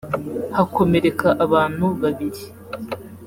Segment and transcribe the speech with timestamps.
[0.57, 2.43] hakomereka abantu babiri